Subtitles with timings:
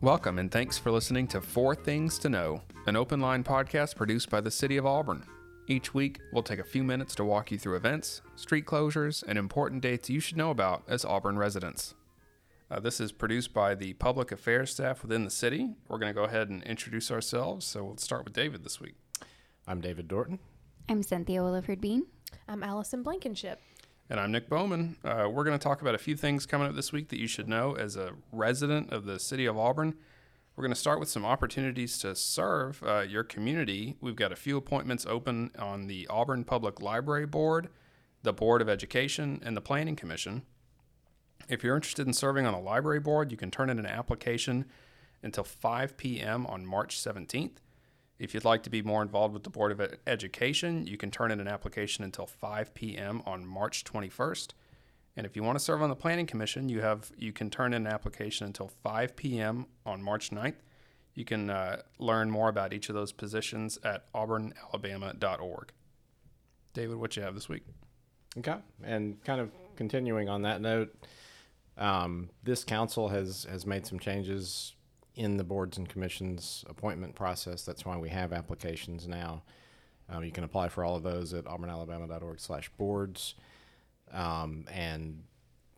[0.00, 4.30] Welcome and thanks for listening to Four Things to Know, an open line podcast produced
[4.30, 5.24] by the City of Auburn.
[5.68, 9.38] Each week, we'll take a few minutes to walk you through events, street closures, and
[9.38, 11.94] important dates you should know about as Auburn residents.
[12.68, 15.74] Uh, this is produced by the public affairs staff within the city.
[15.88, 17.64] We're going to go ahead and introduce ourselves.
[17.64, 18.94] So we'll start with David this week.
[19.68, 20.40] I'm David Dorton.
[20.88, 22.06] I'm Cynthia Williford Bean.
[22.48, 23.60] I'm Allison Blankenship.
[24.12, 24.98] And I'm Nick Bowman.
[25.02, 27.26] Uh, we're going to talk about a few things coming up this week that you
[27.26, 29.94] should know as a resident of the city of Auburn.
[30.54, 33.96] We're going to start with some opportunities to serve uh, your community.
[34.02, 37.70] We've got a few appointments open on the Auburn Public Library Board,
[38.22, 40.42] the Board of Education, and the Planning Commission.
[41.48, 44.66] If you're interested in serving on a library board, you can turn in an application
[45.22, 46.44] until 5 p.m.
[46.48, 47.62] on March 17th.
[48.22, 51.32] If you'd like to be more involved with the Board of Education, you can turn
[51.32, 53.20] in an application until 5 p.m.
[53.26, 54.50] on March 21st.
[55.16, 57.74] And if you want to serve on the Planning Commission, you have you can turn
[57.74, 59.66] in an application until 5 p.m.
[59.84, 60.54] on March 9th.
[61.16, 65.72] You can uh, learn more about each of those positions at auburnalabama.org.
[66.74, 67.64] David, what you have this week?
[68.38, 70.94] Okay, and kind of continuing on that note,
[71.76, 74.76] um, this council has has made some changes
[75.14, 77.64] in the boards and commissions appointment process.
[77.64, 79.42] That's why we have applications now.
[80.08, 83.34] Um, you can apply for all of those at auburnalabama.org/boards,
[84.12, 85.22] um, and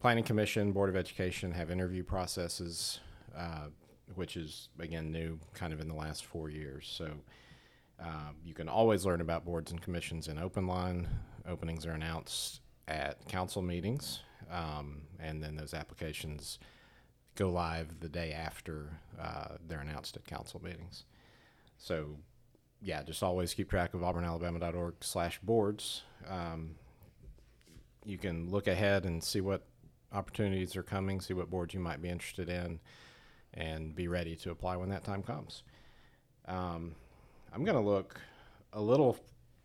[0.00, 3.00] Planning Commission, Board of Education have interview processes,
[3.36, 3.68] uh,
[4.14, 6.90] which is again new, kind of in the last four years.
[6.90, 7.10] So.
[8.02, 11.06] Uh, you can always learn about boards and commissions in open line.
[11.46, 16.58] Openings are announced at council meetings, um, and then those applications
[17.36, 21.04] go live the day after uh, they're announced at council meetings.
[21.78, 22.16] So,
[22.80, 26.02] yeah, just always keep track of auburnalabama.org slash boards.
[26.28, 26.76] Um,
[28.04, 29.62] you can look ahead and see what
[30.12, 32.78] opportunities are coming, see what boards you might be interested in,
[33.52, 35.62] and be ready to apply when that time comes.
[36.46, 36.94] Um,
[37.52, 38.20] I'm going to look
[38.72, 39.18] a little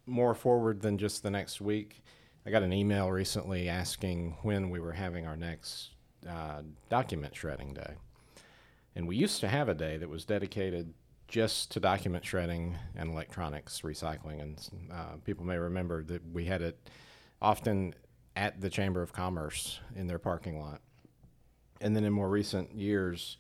[0.06, 2.02] more forward than just the next week.
[2.46, 5.90] I got an email recently asking when we were having our next
[6.28, 7.94] uh, document shredding day.
[8.96, 10.94] And we used to have a day that was dedicated
[11.28, 14.42] just to document shredding and electronics recycling.
[14.42, 16.90] And uh, people may remember that we had it
[17.42, 17.94] often
[18.36, 20.82] at the Chamber of Commerce in their parking lot.
[21.82, 23.38] And then in more recent years,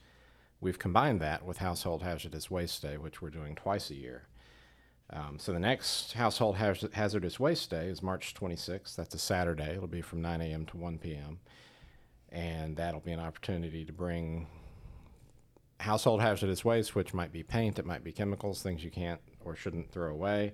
[0.62, 4.28] we've combined that with Household Hazardous Waste Day, which we're doing twice a year.
[5.12, 8.96] Um, so the next Household Hazardous Waste Day is March 26th.
[8.96, 9.72] That's a Saturday.
[9.72, 10.66] It'll be from 9 a.m.
[10.68, 11.40] to 1 p.m
[12.32, 14.48] and that'll be an opportunity to bring
[15.80, 19.56] household hazardous waste, which might be paint, it might be chemicals, things you can't or
[19.56, 20.54] shouldn't throw away.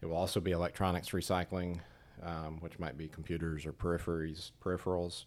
[0.00, 1.80] It will also be electronics recycling,
[2.22, 5.24] um, which might be computers or peripheries, peripherals,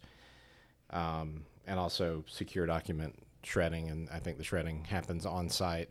[0.90, 3.88] um, and also secure document shredding.
[3.88, 5.90] And I think the shredding happens on site.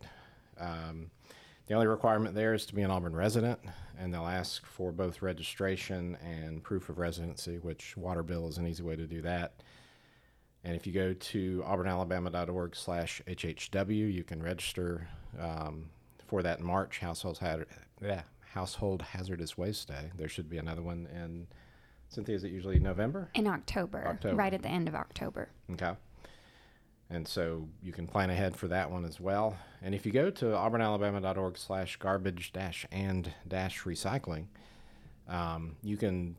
[0.58, 1.10] Um,
[1.66, 3.58] the only requirement there is to be an Auburn resident,
[3.98, 8.66] and they'll ask for both registration and proof of residency, which water bill is an
[8.66, 9.54] easy way to do that.
[10.64, 15.08] And if you go to auburnalabama.org slash HHW, you can register
[15.38, 15.86] um,
[16.26, 17.66] for that March Household, Hazard,
[18.00, 20.10] yeah, Household Hazardous Waste Day.
[20.16, 21.46] There should be another one in,
[22.08, 23.28] Cynthia, is it usually November?
[23.34, 24.36] In October, October.
[24.36, 25.48] right at the end of October.
[25.72, 25.92] Okay.
[27.10, 29.56] And so you can plan ahead for that one as well.
[29.82, 34.46] And if you go to auburnalabama.org slash garbage dash and dash recycling,
[35.28, 36.36] um, you can,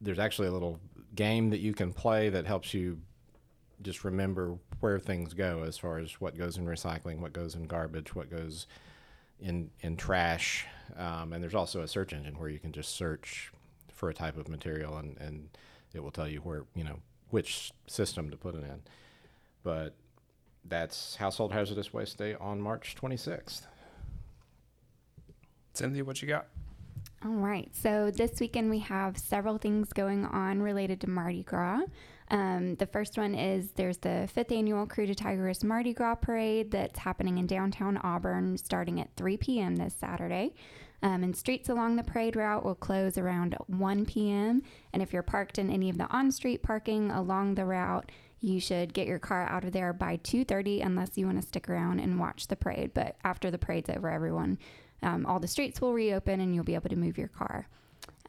[0.00, 0.80] there's actually a little
[1.14, 2.98] game that you can play that helps you
[3.84, 7.64] just remember where things go as far as what goes in recycling, what goes in
[7.64, 8.66] garbage, what goes
[9.40, 13.52] in in trash, um, and there's also a search engine where you can just search
[13.92, 15.48] for a type of material and, and
[15.92, 16.98] it will tell you where you know
[17.30, 18.82] which system to put it in.
[19.62, 19.94] But
[20.64, 23.62] that's Household Hazardous Waste Day on March 26th.
[25.74, 26.46] Cynthia, what you got?
[27.24, 27.68] All right.
[27.74, 31.80] So this weekend we have several things going on related to Mardi Gras.
[32.30, 36.98] Um, the first one is there's the fifth annual Crew to Mardi Gras Parade that's
[36.98, 39.76] happening in downtown Auburn starting at 3 p.m.
[39.76, 40.54] this Saturday.
[41.02, 44.62] Um, and streets along the parade route will close around 1 p.m.
[44.94, 48.10] And if you're parked in any of the on-street parking along the route,
[48.40, 51.68] you should get your car out of there by 2:30 unless you want to stick
[51.68, 52.92] around and watch the parade.
[52.94, 54.58] But after the parade's over, everyone,
[55.02, 57.68] um, all the streets will reopen and you'll be able to move your car.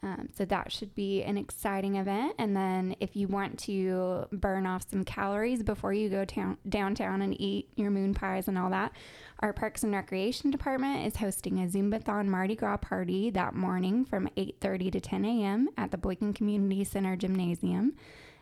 [0.06, 2.36] Um, so that should be an exciting event.
[2.38, 7.22] And then if you want to burn off some calories before you go town, downtown
[7.22, 8.92] and eat your moon pies and all that,
[9.40, 14.28] our Parks and Recreation Department is hosting a Zumbathon Mardi Gras party that morning from
[14.36, 15.68] 8:30 to 10 a.m.
[15.76, 17.94] at the Boykin Community Center Gymnasium.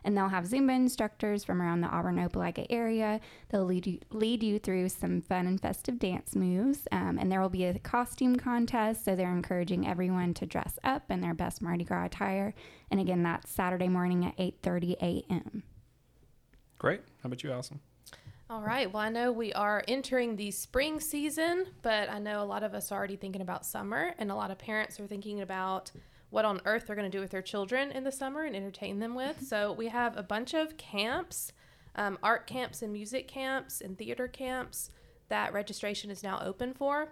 [0.05, 3.19] And they'll have Zumba instructors from around the Auburn Opelika area.
[3.49, 6.87] They'll lead you, lead you through some fun and festive dance moves.
[6.91, 11.09] Um, and there will be a costume contest, so they're encouraging everyone to dress up
[11.09, 12.53] in their best Mardi Gras attire.
[12.91, 15.63] And again, that's Saturday morning at 8:30 a.m.
[16.77, 17.01] Great.
[17.23, 17.79] How about you, Allison?
[18.47, 18.93] All right.
[18.93, 22.75] Well, I know we are entering the spring season, but I know a lot of
[22.75, 25.91] us are already thinking about summer, and a lot of parents are thinking about
[26.35, 28.99] what on earth they're going to do with their children in the summer and entertain
[28.99, 29.41] them with.
[29.41, 31.53] So we have a bunch of camps,
[31.95, 34.91] um, art camps, and music camps, and theater camps
[35.29, 37.07] that registration is now open for.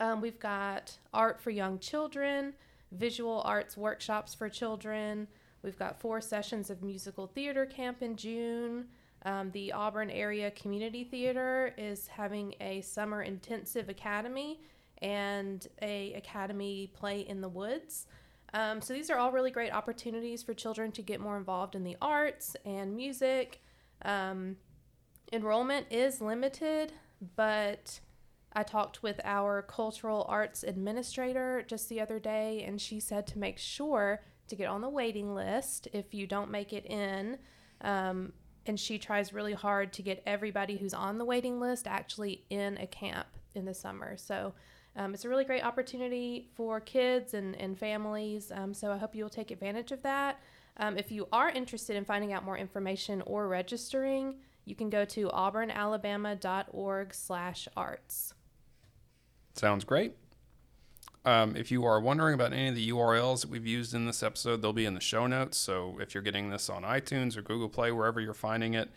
[0.00, 2.54] Um, we've got art for young children,
[2.90, 5.28] visual arts workshops for children.
[5.62, 8.86] We've got four sessions of musical theater camp in June.
[9.24, 14.58] Um, the Auburn Area Community Theater is having a summer intensive academy
[15.02, 18.06] and a academy play in the woods.
[18.54, 21.84] Um, so these are all really great opportunities for children to get more involved in
[21.84, 23.60] the arts and music.
[24.02, 24.56] Um,
[25.32, 26.92] enrollment is limited,
[27.34, 28.00] but
[28.52, 33.38] I talked with our cultural arts administrator just the other day, and she said to
[33.38, 37.38] make sure to get on the waiting list if you don't make it in.
[37.82, 38.32] Um,
[38.64, 42.78] and she tries really hard to get everybody who's on the waiting list actually in
[42.78, 44.16] a camp in the summer.
[44.16, 44.54] So
[44.96, 48.50] um, it's a really great opportunity for kids and, and families.
[48.54, 50.40] Um, so I hope you'll take advantage of that.
[50.78, 55.04] Um, if you are interested in finding out more information or registering, you can go
[55.04, 58.34] to auburnalabama.org slash arts.
[59.54, 60.14] Sounds great.
[61.24, 64.22] Um, if you are wondering about any of the URLs that we've used in this
[64.22, 65.58] episode, they'll be in the show notes.
[65.58, 68.90] So if you're getting this on iTunes or Google Play, wherever you're finding it,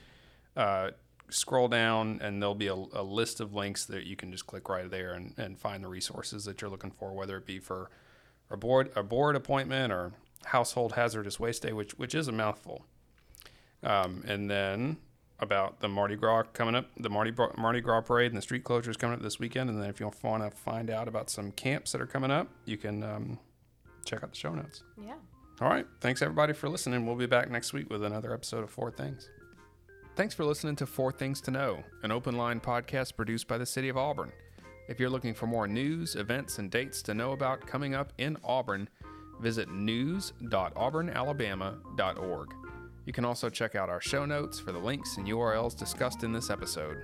[0.55, 0.91] uh,
[1.29, 4.67] scroll down and there'll be a, a, list of links that you can just click
[4.69, 7.89] right there and, and find the resources that you're looking for, whether it be for
[8.49, 10.13] a board a board appointment or
[10.45, 12.85] household hazardous waste day, which which is a mouthful.
[13.83, 14.97] Um, and then
[15.39, 18.97] about the Mardi Gras coming up, the Mardi, Mardi Gras parade and the street closures
[18.97, 19.69] coming up this weekend.
[19.69, 22.49] And then if you want to find out about some camps that are coming up,
[22.65, 23.39] you can um,
[24.05, 24.83] check out the show notes.
[25.01, 25.15] Yeah.
[25.61, 25.85] All right.
[26.01, 27.05] Thanks everybody for listening.
[27.05, 29.29] We'll be back next week with another episode of Four Things.
[30.19, 33.65] Thanks for listening to Four Things to Know, an open line podcast produced by the
[33.65, 34.33] City of Auburn.
[34.89, 38.35] If you're looking for more news, events, and dates to know about coming up in
[38.43, 38.89] Auburn,
[39.39, 42.53] visit news.auburnalabama.org.
[43.05, 46.33] You can also check out our show notes for the links and URLs discussed in
[46.33, 46.97] this episode.